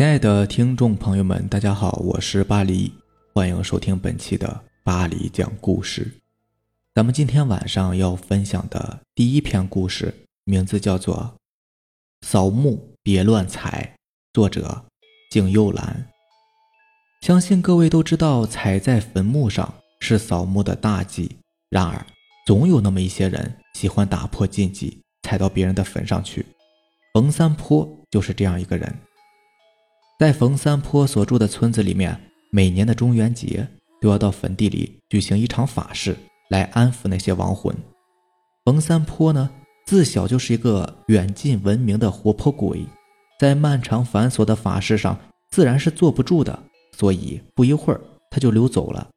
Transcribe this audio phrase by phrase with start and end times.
[0.00, 2.90] 亲爱的听众朋友们，大家好，我是巴黎，
[3.34, 6.10] 欢迎收听本期的巴黎讲故事。
[6.94, 10.14] 咱们今天晚上要分享的第一篇故事，
[10.44, 11.34] 名字叫做
[12.26, 13.94] 《扫墓别乱踩》，
[14.32, 14.82] 作者
[15.30, 16.06] 景佑兰。
[17.20, 19.70] 相信各位都知道，踩在坟墓上
[20.00, 21.36] 是扫墓的大忌。
[21.68, 22.06] 然而，
[22.46, 26.46] 总有那么一些人喜欢打破禁忌，踩到别人的坟上去。
[27.12, 28.90] 冯三坡就是这样一个人。
[30.20, 32.14] 在冯三坡所住的村子里面，
[32.50, 33.66] 每年的中元节
[34.02, 36.14] 都要到坟地里举行一场法事，
[36.50, 37.74] 来安抚那些亡魂。
[38.66, 39.48] 冯三坡呢，
[39.86, 42.84] 自小就是一个远近闻名的活泼鬼，
[43.38, 46.64] 在漫长繁琐的法事上，自然是坐不住的，
[46.98, 47.98] 所以不一会儿
[48.30, 49.08] 他就溜走了。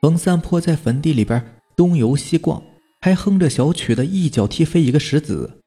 [0.00, 1.44] 冯三坡在坟地里边
[1.74, 2.62] 东游西逛，
[3.00, 5.58] 还哼着小曲的一脚踢飞一个石子，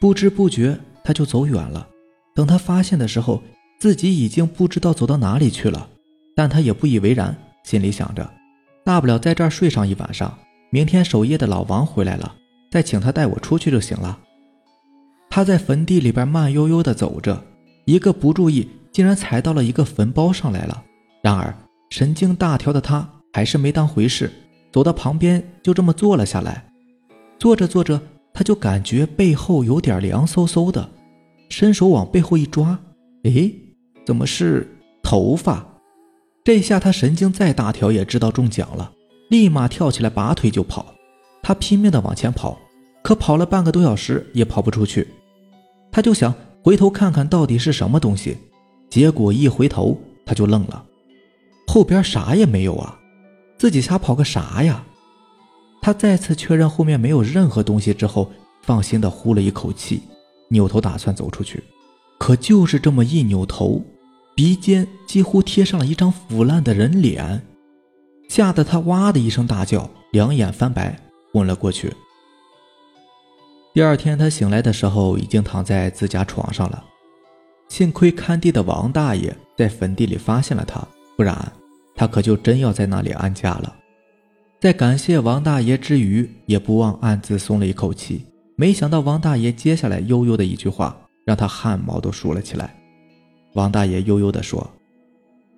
[0.00, 1.86] 不知不觉他就走远了。
[2.34, 3.40] 等他发现的时候，
[3.80, 5.88] 自己已经不知道走到哪里去了，
[6.36, 8.30] 但他也不以为然，心里想着，
[8.84, 12.34] 大不了在这儿睡上一晚上，明天守夜的老王回来了，
[12.70, 14.18] 再请他带我出去就行了。
[15.30, 17.42] 他在坟地里边慢悠悠地走着，
[17.86, 20.84] 一个不注意，竟然踩到了一个坟包上来了。
[21.22, 21.56] 然而
[21.88, 24.30] 神经大条的他还是没当回事，
[24.70, 26.70] 走到旁边就这么坐了下来。
[27.38, 27.98] 坐着坐着，
[28.34, 30.86] 他就感觉背后有点凉飕飕的，
[31.48, 32.78] 伸手往背后一抓，
[33.22, 33.54] 诶。
[34.10, 34.66] 怎么是
[35.04, 35.64] 头发？
[36.42, 38.90] 这下他神经再大条也知道中奖了，
[39.28, 40.92] 立马跳起来拔腿就跑。
[41.44, 42.58] 他拼命的往前跑，
[43.04, 45.06] 可跑了半个多小时也跑不出去。
[45.92, 48.36] 他就想回头看看到底是什么东西，
[48.88, 50.84] 结果一回头他就愣了，
[51.68, 52.98] 后边啥也没有啊！
[53.60, 54.84] 自己瞎跑个啥呀？
[55.80, 58.28] 他再次确认后面没有任何东西之后，
[58.62, 60.02] 放心的呼了一口气，
[60.48, 61.62] 扭头打算走出去。
[62.18, 63.82] 可就是这么一扭头，
[64.40, 67.42] 鼻尖几乎贴上了一张腐烂的人脸，
[68.26, 70.98] 吓得他哇的一声大叫，两眼翻白，
[71.30, 71.92] 昏了过去。
[73.74, 76.82] 第二天他醒来的时候，已经躺在自家床上了。
[77.68, 80.82] 幸亏看地的王大爷在坟地里发现了他，
[81.18, 81.52] 不然
[81.94, 83.76] 他可就真要在那里安家了。
[84.58, 88.24] 在感谢王大爷之余，也不忘暗自松了一口气。
[88.56, 90.96] 没想到王大爷接下来悠悠的一句话。
[91.26, 92.79] 让他汗毛都竖了起来。
[93.54, 94.70] 王大爷悠悠地说：“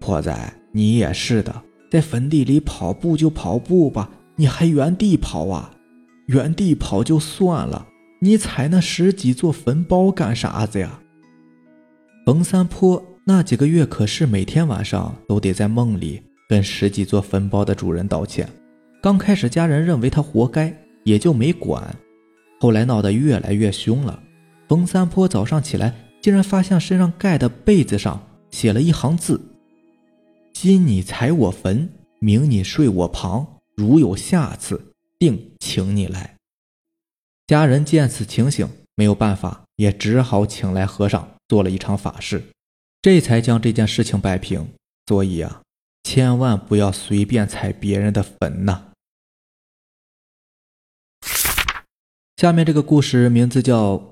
[0.01, 5.71] 破仔，你也是的，在坟地里跑步就跑步吧，你还原地跑啊？
[6.27, 7.87] 原地跑就算了，
[8.21, 11.01] 你踩那十几座坟包干啥子呀？”
[12.25, 18.49] 冯三坡那几个月可是每天晚上都得在梦里跟十几座坟包的主人道歉。
[19.03, 20.73] 刚开始家人认为他活该，
[21.05, 21.95] 也就没管，
[22.61, 24.23] 后来闹得越来越凶了。
[24.69, 29.41] 冯三坡早上起来，竟然发现身上盖的被子上写了一行字
[30.55, 31.91] ：“今你踩我坟，
[32.21, 36.37] 明你睡我旁，如有下次，定请你来。”
[37.49, 42.41] 家人见此情形，没有办法，也只好请来和尚做了一场法事，
[43.03, 44.69] 这才将这件事情摆平。
[45.09, 45.63] 所以啊，
[46.05, 48.93] 千万不要随便踩别人的坟呐。
[52.37, 54.12] 下面这个故事名字叫。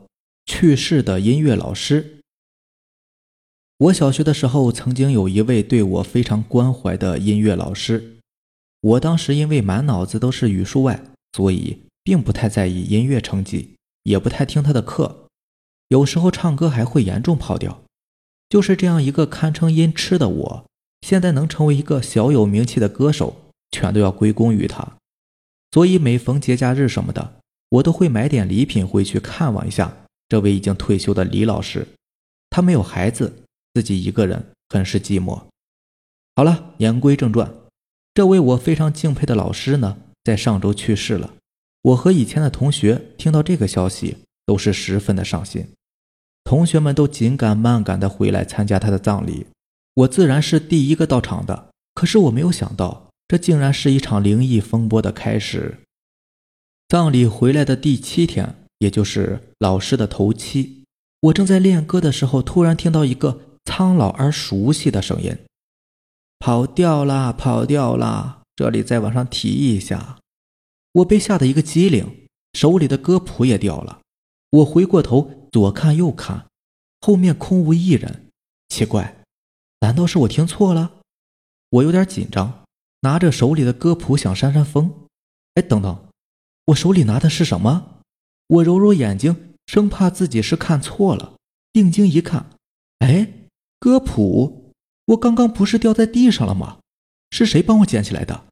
[0.50, 2.18] 去世的音乐老师。
[3.78, 8.16] 我小学的时候，曾经有一位对我非常关怀的音乐老师。
[8.80, 15.28] 我当时因为满脑子都是语数外，所以并不太在意音乐成绩，也不太听他的课。
[15.86, 17.82] 有时候唱歌还会严重跑调。
[18.48, 20.64] 就是这样一个堪称音痴的我，
[21.02, 23.36] 现在能成为一个小有名气的歌手，
[23.70, 24.96] 全都要归功于他。
[25.70, 27.34] 所以每逢节假日什么的，
[27.68, 29.96] 我都会买点礼品回去看望一下。
[30.30, 31.86] 这位已经退休的李老师，
[32.50, 33.42] 他没有孩子，
[33.74, 35.42] 自己一个人很是寂寞。
[36.36, 37.52] 好了，言归正传，
[38.14, 41.34] 这位我非常敬佩的老师呢，在上周去世了。
[41.82, 45.66] 我和以前的同学听到这个消息，都是十分的伤心。
[46.44, 49.46] 同学们都紧赶慢赶的回来参加他的葬礼，
[49.94, 51.70] 我自然是第一个到场的。
[51.94, 55.78] 可是我没有想到，这竟然是一场灵异风波的开始。
[56.86, 58.59] 葬礼回来的第七天。
[58.80, 60.84] 也就是老师的头七，
[61.20, 65.36] 我正在练歌的时候，突然听到一个苍老而熟悉的声音
[66.40, 70.18] ：“跑掉啦，跑掉啦！”这里再往上提一下，
[70.92, 74.00] 我被吓得一个机灵，手里的歌谱也掉了。
[74.50, 76.46] 我回过头，左看右看，
[77.00, 78.28] 后面空无一人。
[78.68, 79.22] 奇怪，
[79.80, 81.00] 难道是我听错了？
[81.68, 82.64] 我有点紧张，
[83.00, 85.06] 拿着手里的歌谱想扇扇风。
[85.54, 86.08] 哎，等等，
[86.66, 87.99] 我手里拿的是什么？
[88.50, 91.34] 我揉揉眼睛，生怕自己是看错了。
[91.72, 92.50] 定睛一看，
[92.98, 93.32] 哎，
[93.78, 94.72] 歌谱，
[95.06, 96.78] 我刚刚不是掉在地上了吗？
[97.30, 98.46] 是谁帮我捡起来的？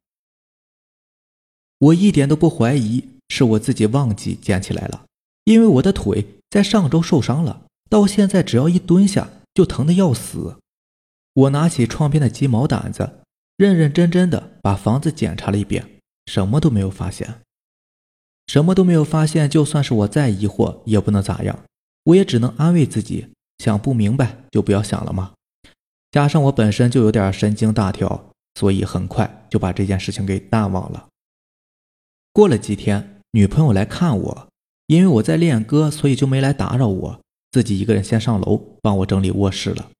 [1.79, 5.05] 我一点都不怀疑是我自己忘记捡起来了，
[5.43, 10.55] 因为我的腿在上周受伤了，到现在只要一蹲下就疼得要死。
[11.33, 13.19] 我拿起窗边的鸡毛掸子，
[13.57, 15.85] 认认真真的把房子检查了一遍，
[16.27, 17.41] 什么都没有发现。
[18.49, 21.59] 什么都没有发现，就算是我再疑惑，也不能咋样。
[22.05, 23.27] 我也只能安慰自己，
[23.59, 25.33] 想不明白就不要想了嘛。
[26.09, 31.09] 加上我本身就有点神经大条，所以很快就把这件事情给淡忘了。
[32.33, 34.47] 过了几天，女朋友来看我，
[34.87, 39.91] 因为我在练歌，所以就没来打扰我，自己一个人先上楼帮我整理卧室了。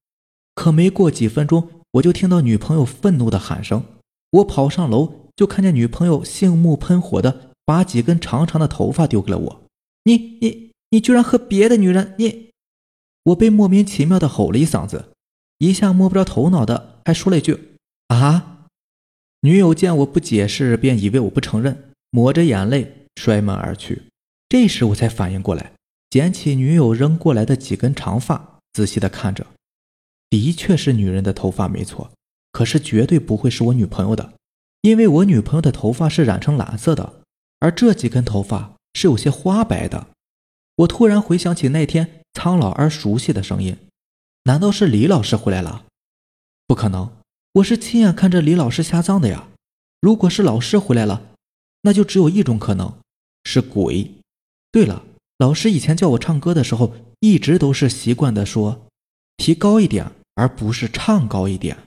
[0.55, 3.83] 可没过几分钟，我就听到女朋友愤怒的喊声。
[4.31, 7.48] 我跑上楼，就看见女朋友杏目喷火的。
[7.69, 9.61] 把几根长长的头发丢给了我，
[10.05, 12.49] 你你你居然和别的女人你！
[13.25, 15.09] 我被莫名其妙的吼了一嗓子，
[15.59, 17.75] 一下摸不着头脑的，还说了一句
[18.07, 18.65] 啊！
[19.41, 24.01] 女友见我不解释，便以为我不承认，抹着眼泪摔门而去。
[24.49, 25.73] 这时我才反应过来，
[26.09, 29.45] 捡起女友扔过来的几根长发，仔细的看着，
[30.31, 32.09] 的确是女人的头发没错，
[32.51, 34.33] 可是绝对不会是我女朋友的，
[34.81, 37.18] 因为我女朋友的头发是染成蓝色的。
[37.59, 40.07] 而这几根头发是有些花白的，
[40.77, 43.77] 我突然回想起那天苍老而熟悉的声音，
[44.43, 45.85] 难道是李老师回来了？
[46.65, 47.11] 不可能，
[47.53, 49.49] 我是亲眼看着李老师下葬的呀！
[49.99, 51.21] 如果是老师回来了，
[51.81, 52.93] 那就只有一种可能，
[53.43, 54.09] 是鬼。
[54.71, 55.03] 对了，
[55.37, 58.87] 老师以前叫我唱歌的时候，一直都是习惯的说，
[59.35, 61.77] 提高一点，而不是唱高一点。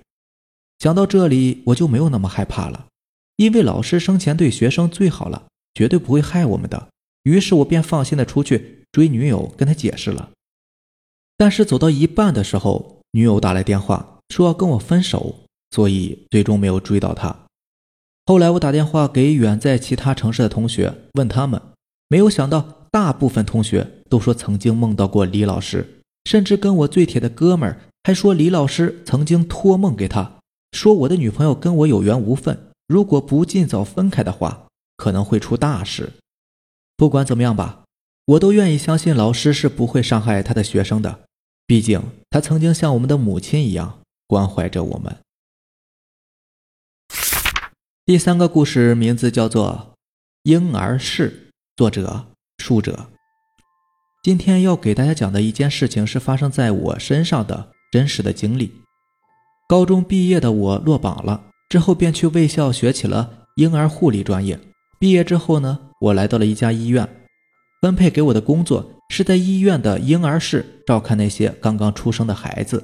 [0.79, 2.89] 想到这里，我就没有那么害怕了，
[3.37, 5.47] 因为老师生前对学生最好了。
[5.75, 6.89] 绝对不会害我们的。
[7.25, 10.31] 于是我便放心的出去追女友，跟她解释了。
[11.37, 15.37] 但是走到一半的时候，女友打来电话说要跟我分手，
[15.71, 17.37] 所以最终没有追到她。
[18.27, 21.61] 后来我打电话给远在其他城市的同学，问他们，
[22.09, 30.39] 没有想到大部分同学都说曾经梦到过李老师，甚至跟我最铁的哥们儿还说李老师曾经托梦给他，
[30.73, 34.69] 说我的女朋友跟我有缘无分，如果不尽早分开的话。
[35.03, 36.13] 可能会出大事。
[36.97, 37.83] 不管怎么样吧，
[38.27, 41.25] 我都愿意相信老师是不会伤害他的学生的。
[41.67, 42.01] 毕竟
[42.31, 45.17] 他曾经像我们的母亲一样关怀着我们。
[48.05, 49.95] 第三个故事名字叫做
[50.49, 52.27] 《婴儿室》，作者
[52.59, 53.09] 树者。
[54.23, 58.73] 今天要给大家讲的一件事情是发生在我身上的真实的经历。
[59.69, 64.61] 高中毕业的我落榜了，之后便去卫校学起了婴儿护理专业。
[65.03, 67.09] 毕业之后呢，我来到了一家医院，
[67.81, 72.81] 分配给我的工作是在医院的婴儿室照看那些刚刚出生的孩子。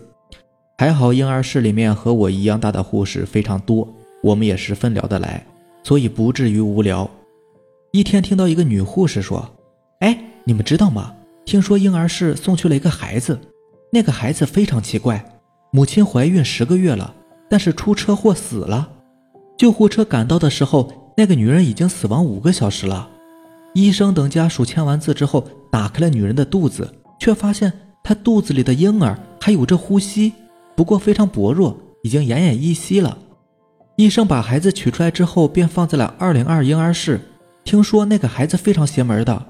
[0.78, 3.88] 还好婴儿室里面和我一样大的护士非常多，
[4.24, 5.46] 我们也十分聊得来，
[5.84, 7.08] 所以不至于无聊。
[7.92, 9.48] 一天听到一个女护士说
[10.02, 11.14] ：“哎，你们知道吗？
[11.44, 13.38] 听说婴儿室送去了一个孩子，
[13.92, 15.24] 那个孩子非常奇怪，
[15.70, 17.14] 母亲怀孕十个月了，
[17.48, 18.90] 但是出车祸死了。
[19.56, 23.08] 救护车赶到的时候。”那个女人已经死亡五个小时了，
[23.74, 27.72] 医生等家属签完字之后，打开了女人的肚子，却发现
[28.04, 30.32] 她肚子里的婴儿还有着呼吸，
[30.76, 33.18] 不过非常薄弱，已经奄奄一息了。
[33.96, 37.20] 医生把孩子取出来之后，便放在了二零二婴儿室。
[37.64, 39.44] 听说那个孩子非常邪门的，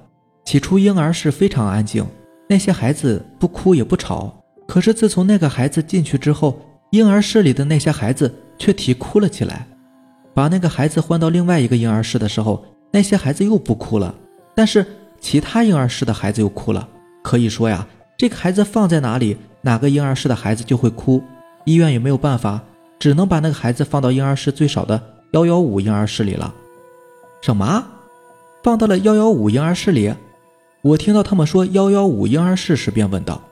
[0.46, 2.02] 起初婴儿室非常安静，
[2.48, 4.34] 那些孩子不哭也不吵。
[4.66, 6.58] 可是自从那个孩子进去之后，
[6.92, 9.68] 婴儿室里的那些孩子却啼哭了起来。
[10.38, 14.14] 把那个孩子换到另外一个婴儿室的时候，那些孩子又不哭了，
[14.54, 14.86] 但是
[15.20, 16.88] 其他婴儿室的孩子又哭了。
[17.24, 17.84] 可以说呀，
[18.16, 21.20] 这个孩子放在哪里，哪个婴儿室的孩子就会哭。
[21.64, 22.60] 医院也没有办法，
[23.00, 25.02] 只能把那个孩子放到婴儿室最少的
[25.32, 26.54] 幺幺五婴儿室里了。
[27.42, 27.84] 什么？
[28.62, 30.14] 放到了幺幺五婴儿室里？
[30.82, 33.42] 我听到他们说幺幺五婴儿室时，便问道：“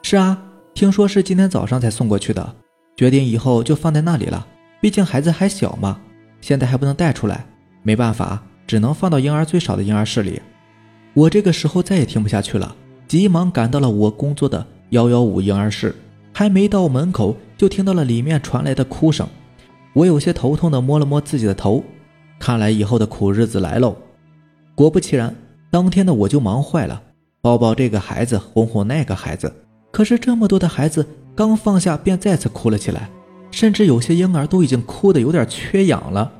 [0.00, 0.42] 是啊，
[0.72, 2.54] 听说是今天早上才送过去的，
[2.96, 4.46] 决定以后就放在那里了。”
[4.80, 6.00] 毕竟孩子还小嘛，
[6.40, 7.44] 现在还不能带出来，
[7.82, 10.40] 没办法，只能放到婴儿最少的婴儿室里。
[11.12, 12.74] 我这个时候再也听不下去了，
[13.06, 15.94] 急忙赶到了我工作的幺幺五婴儿室，
[16.32, 19.28] 还没到门口，就听到了里面传来的哭声。
[19.92, 21.84] 我有些头痛的摸了摸自己的头，
[22.38, 23.96] 看来以后的苦日子来喽。
[24.74, 25.34] 果不其然，
[25.70, 27.02] 当天的我就忙坏了，
[27.42, 29.52] 抱抱这个孩子，哄哄那个孩子。
[29.90, 33.10] 可是这么多的孩子，刚放下便再次哭了起来。
[33.50, 36.30] 甚至有些婴儿都已经哭得有点缺氧了。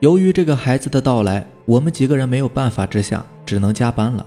[0.00, 4.24] 由于这个孩子的到来，我们几个人没有办法之下，只能加班了。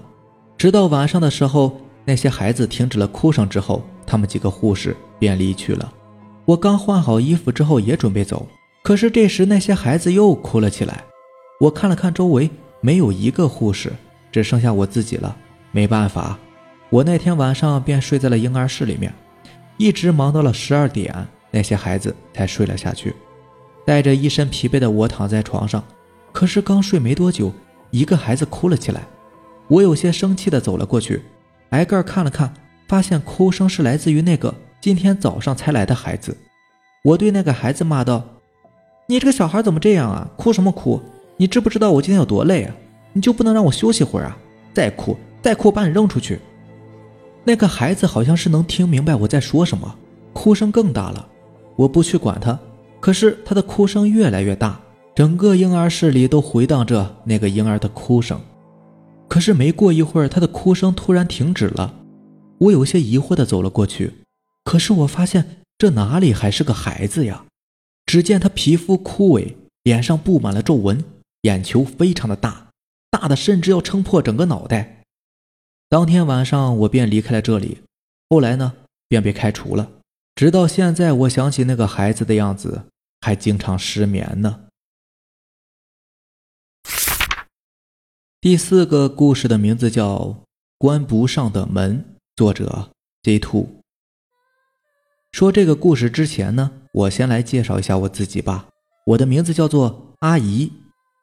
[0.58, 5.92] 直到晚上的时候，那些孩子停止了哭声之后，他们几个护士便离去了。
[6.44, 8.46] 我刚换好衣服之后也准备走，
[8.82, 11.02] 可是这时那些孩子又哭了起来。
[11.58, 12.50] 我看了看周围，
[12.80, 13.92] 没有一个护士，
[14.30, 15.34] 只剩下我自己了。
[15.70, 16.38] 没办法，
[16.90, 19.14] 我那天晚上便睡在了婴儿室里面，
[19.78, 21.14] 一直忙到了十二点，
[21.52, 23.14] 那些孩子才睡了下去。
[23.84, 25.84] 带着一身疲惫的我躺在床上，
[26.32, 27.52] 可是刚睡没多久，
[27.90, 29.02] 一个孩子哭了起来。
[29.68, 31.22] 我有些生气的走了过去，
[31.70, 32.52] 挨个看了看，
[32.88, 36.36] 发现哭声是来自于那个今天早上才来的孩子。
[37.04, 38.24] 我对那个孩子骂道
[39.08, 40.30] ：“你这个小孩怎么这样啊？
[40.36, 41.00] 哭什么哭？
[41.36, 42.74] 你知不知道我今天有多累啊？
[43.12, 44.36] 你就不能让我休息会儿啊？
[44.72, 46.38] 再哭再哭，把你扔出去！”
[47.42, 49.96] 那个孩子好像是能听明白我在说什么，
[50.32, 51.28] 哭声更大了。
[51.76, 52.58] 我不去管他，
[53.00, 54.80] 可是他的哭声越来越大，
[55.14, 58.40] 整个婴儿室里都回荡着那个婴儿的哭声。
[59.28, 61.94] 可是没过一会儿，他的哭声突然停止了。
[62.58, 64.12] 我有些疑惑地走了过去，
[64.64, 67.44] 可是我发现这哪里还是个孩子呀？
[68.04, 71.02] 只见他皮肤枯萎，脸上布满了皱纹，
[71.42, 72.68] 眼球非常的大，
[73.10, 75.02] 大的甚至要撑破整个脑袋。
[75.88, 77.78] 当天晚上我便离开了这里，
[78.28, 78.74] 后来呢
[79.08, 79.88] 便被开除了。
[80.34, 82.86] 直到现在，我想起那个孩子的样子，
[83.20, 84.64] 还经常失眠呢。
[88.40, 90.16] 第四个故事的名字叫
[90.78, 91.98] 《关不上的门》，
[92.34, 92.90] 作者
[93.22, 93.68] J Two。
[95.30, 98.68] 说这个故事之前呢，我先来介绍一下我自己吧。
[99.06, 100.72] 我的名字叫做阿姨。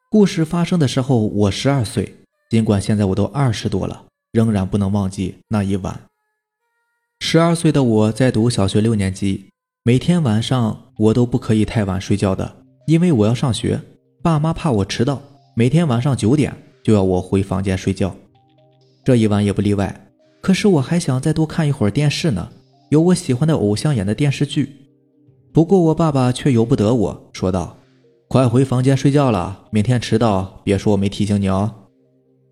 [0.09, 2.15] 故事发生的时候我十二岁，
[2.49, 6.08] 尽管现在我都二十多了，仍然不能忘记那一晚。
[7.19, 9.45] 十二岁的我在读小学六年级，
[9.83, 12.55] 每天晚上我都不可以太晚睡觉的，
[12.88, 13.79] 因为我要上学，
[14.23, 15.21] 爸妈怕我迟到，
[15.53, 16.55] 每天晚上九点。
[16.81, 18.15] 就要我回房间睡觉，
[19.03, 20.07] 这一晚也不例外。
[20.41, 22.49] 可是我还想再多看一会儿电视呢，
[22.89, 24.88] 有我喜欢的偶像演的电视剧。
[25.53, 27.77] 不过我爸爸却由不得我，说道
[28.29, 31.71] ：“快回房间睡觉了，明天迟到别说我没提醒你哦。”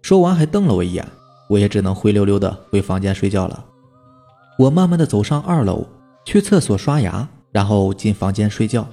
[0.04, 1.08] 说完还瞪了我一眼，
[1.50, 3.66] 我也只能灰溜溜的回房间睡觉了。
[4.58, 5.86] 我慢慢的走上二楼，
[6.26, 8.88] 去厕所刷牙，然后进房间睡觉。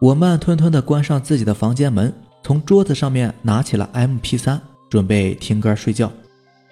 [0.00, 2.12] 我慢吞吞的关上自己的房间门。
[2.42, 6.10] 从桌子上面拿起了 M P 三，准备听歌睡觉。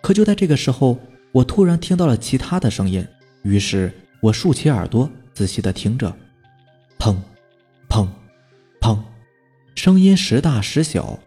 [0.00, 0.96] 可就在这个时候，
[1.32, 3.06] 我突然听到了其他的声音，
[3.42, 6.12] 于是我竖起耳朵，仔细的听着。
[6.98, 7.16] 砰，
[7.88, 8.06] 砰，
[8.80, 8.98] 砰，
[9.74, 11.18] 声音时大时小。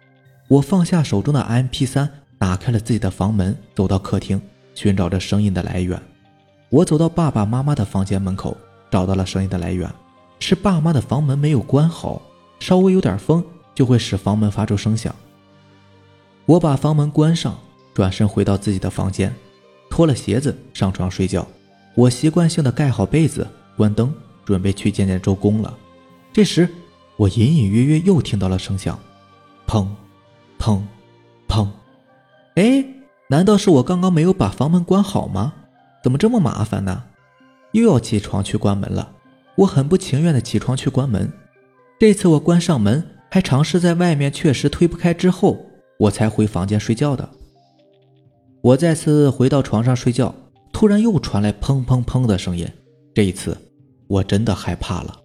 [0.48, 4.42] 我放下手中的 M P 三，打开了自己的房门，走到客厅，
[4.74, 6.02] 寻找着声音的来源。
[6.70, 8.56] 我走到爸爸妈妈的房间门口，
[8.92, 9.90] 找到了声音的来源，
[10.40, 12.22] 是爸妈的房门没有关好，
[12.60, 13.44] 稍微有点风。
[13.76, 15.16] 就会使房门发出声响。
[16.46, 17.58] 我把房门关上，
[17.94, 19.34] 转身回到自己的房间，
[19.90, 21.48] 脱了鞋子上床睡觉。
[21.96, 23.48] 我习惯性的盖好被子，
[23.78, 25.74] 关灯，准备去见见周公了。
[26.34, 26.68] 这时，
[27.16, 29.00] 我隐隐约约又听到了声响，
[29.66, 29.88] 砰，
[30.60, 30.82] 砰，
[31.48, 31.66] 砰。
[32.56, 32.84] 哎，
[33.30, 35.54] 难道是我刚刚没有把房门关好吗？
[36.04, 37.04] 怎么这么麻烦呢？
[37.74, 39.12] 又要起床去关门了。
[39.56, 41.32] 我很不情愿的起床去关门。
[42.00, 43.04] 这次我关上门。
[43.32, 45.64] 还尝试在外面确实推不开之后，
[46.00, 47.30] 我才回房间睡觉的。
[48.62, 50.34] 我再次回到床上睡觉，
[50.74, 52.68] 突然又传来砰砰砰的声音。
[53.14, 53.56] 这一次，
[54.08, 55.16] 我真的害怕了。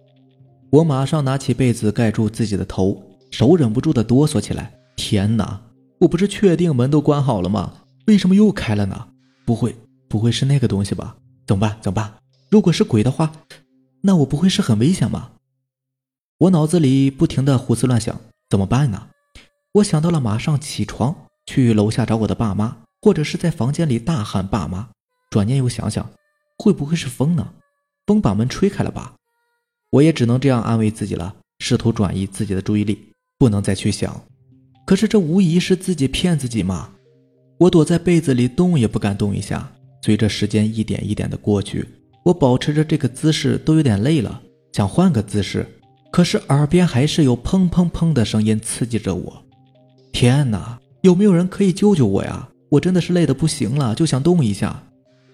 [0.69, 3.01] 我马上拿起被子盖住自己的头，
[3.31, 4.71] 手忍不住的哆嗦起来。
[4.95, 5.59] 天哪！
[6.01, 7.73] 我不是确定门都关好了吗？
[8.05, 9.07] 为什么又开了呢？
[9.47, 9.75] 不会，
[10.07, 11.15] 不会是那个东西吧？
[11.47, 11.77] 怎么办？
[11.81, 12.13] 怎么办？
[12.49, 13.31] 如果是鬼的话，
[14.01, 15.31] 那我不会是很危险吗？
[16.37, 18.19] 我脑子里不停的胡思乱想，
[18.49, 19.07] 怎么办呢？
[19.73, 24.89] 我想到了马上起床去楼下找我的爸妈，或者是在房间里大喊爸妈。
[25.29, 26.09] 转念又想想，
[26.57, 27.53] 会不会是风呢？
[28.05, 29.15] 风把门吹开了吧？
[29.91, 34.23] 我也只能这样安慰自己了，试图转移自己的注意力，不能再去想。
[34.85, 36.91] 可是这无疑是自己骗自己嘛！
[37.57, 39.71] 我躲在被子里动也不敢动一下。
[40.05, 41.83] 随着时间一点一点的过去，
[42.23, 44.39] 我保持着这个姿势都有点累了，
[44.71, 45.65] 想换个姿势。
[46.11, 49.43] 可是耳边还是有砰砰砰的声音刺激着我，
[50.11, 50.79] 天哪！
[51.01, 52.47] 有没有人可以救救我呀？
[52.69, 54.83] 我真的是累得不行了，就想动一下，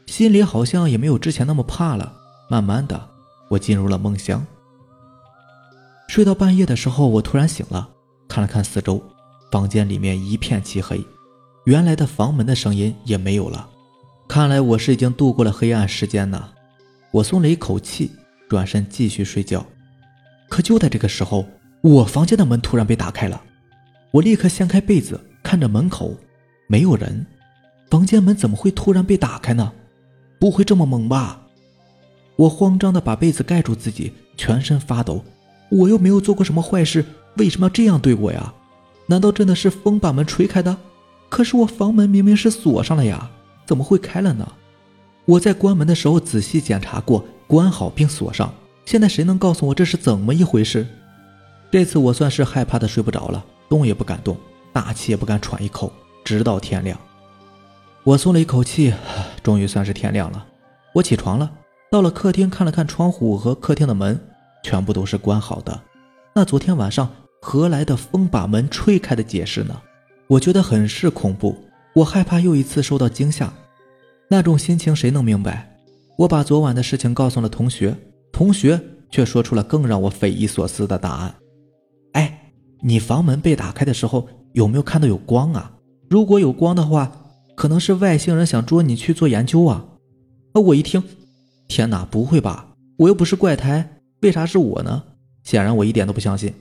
[0.05, 2.13] 心里好像也没有之前那么怕了。
[2.49, 3.09] 慢慢的，
[3.49, 4.41] 我进入了梦乡。
[6.07, 7.89] 睡到半夜的时候，我突然醒了，
[8.29, 9.03] 看了看四周，
[9.51, 11.05] 房间里面一片漆黑，
[11.65, 13.67] 原来的房门的声音也没有了。
[14.33, 16.51] 看来我是已经度过了黑暗时间呢。
[17.11, 18.09] 我松了一口气，
[18.47, 19.65] 转身继续睡觉。
[20.47, 21.45] 可就在这个时候，
[21.81, 23.41] 我房间的门突然被打开了。
[24.09, 26.15] 我立刻掀开被子，看着门口
[26.67, 27.25] 没有人。
[27.89, 29.73] 房间门怎么会突然被打开呢？
[30.39, 31.41] 不会这么猛吧？
[32.37, 35.21] 我慌张的把被子盖住自己，全身发抖。
[35.67, 37.03] 我又没有做过什么坏事，
[37.35, 38.53] 为什么要这样对我呀？
[39.07, 40.77] 难道真的是风把门吹开的？
[41.27, 43.29] 可是我房门明明是锁上了呀，
[43.71, 44.45] 怎么会开了呢？
[45.23, 48.53] 我在关门的时候仔细检查过，关好并锁上。
[48.83, 50.85] 现在谁能告诉我这是怎么一回事？
[51.71, 54.35] 这次我算是害怕的睡不着了，动也不敢动，
[54.73, 55.89] 大气也不敢喘一口，
[56.25, 56.99] 直到天亮。
[58.03, 58.93] 我松了一口气，
[59.41, 60.45] 终于算是天亮了。
[60.93, 61.49] 我起床了，
[61.89, 64.19] 到了客厅看了看窗户和客厅的门，
[64.65, 65.79] 全部都是关好的。
[66.35, 67.09] 那昨天晚上
[67.41, 69.81] 何来的风把门吹开的解释呢？
[70.27, 71.55] 我觉得很是恐怖，
[71.95, 73.53] 我害怕又一次受到惊吓。
[74.31, 75.75] 那种心情谁能明白？
[76.17, 77.93] 我把昨晚的事情告诉了同学，
[78.31, 81.35] 同学却说出了更让我匪夷所思的答案。
[82.13, 85.73] 哎，你房门被打开的时候有没有看到有光啊？
[86.09, 87.11] 如果有光的话。
[87.53, 89.85] 可能是外星人想捉你去做研究啊！
[90.53, 91.03] 啊，我一听，
[91.67, 92.73] 天哪，不会吧？
[92.97, 95.03] 我又不是怪胎，为啥是我呢？
[95.43, 96.51] 显然我一点都不相信。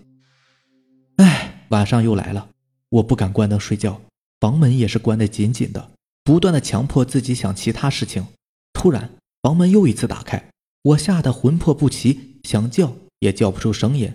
[1.16, 2.46] 哎，晚上又来了，
[2.90, 3.98] 我不敢关灯睡觉，
[4.40, 5.88] 房门也是关得紧紧的，
[6.22, 8.26] 不断的强迫自己想其他事情。
[8.72, 9.10] 突然，
[9.42, 10.50] 房门又一次打开，
[10.82, 14.12] 我吓得魂魄不齐，想叫也叫不出声音。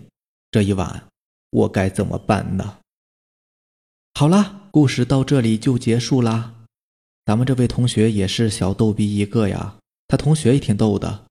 [0.51, 1.07] 这一晚，
[1.49, 2.77] 我该怎么办呢？
[4.13, 6.53] 好啦，故事到这里就结束啦。
[7.25, 9.75] 咱们这位同学也是小逗逼一个呀，
[10.07, 11.25] 他同学也挺逗的，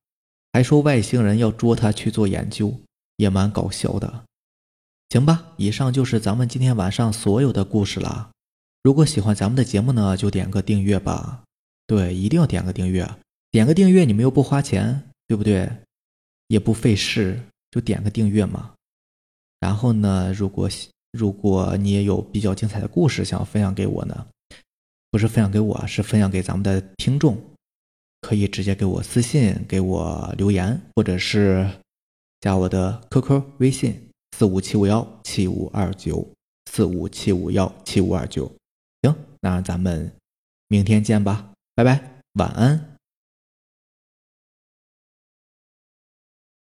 [0.53, 2.75] 还说外星人要捉他去做研究，
[3.17, 4.25] 也蛮搞笑的。
[5.09, 8.33] 行吧，以上就是咱们今天晚上所有的故事了。
[8.85, 11.43] 如果喜欢咱们的节目呢，就点个订阅吧。
[11.87, 13.09] 对，一定要点个订阅，
[13.51, 15.67] 点个订阅你们又不花钱，对不对？
[16.49, 18.75] 也不费事，就点个订阅嘛。
[19.59, 20.69] 然后呢，如果
[21.13, 24.27] 如果你也有比较精彩的故事想要分享给我呢？
[25.11, 27.43] 不是分享给我，是分享给咱们的听众，
[28.21, 31.67] 可以直接给我私信，给我留言，或者是
[32.43, 36.29] 加我的 QQ 微信四五七五幺七五二九
[36.71, 38.53] 四五七五幺七五二九。
[39.45, 40.11] 那咱们
[40.69, 42.01] 明天见吧，拜拜，
[42.33, 42.94] 晚安。